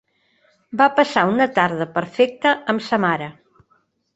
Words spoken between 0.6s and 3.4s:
Va passar una tarda perfecta amb sa mare.